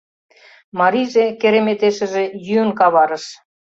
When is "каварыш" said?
2.79-3.25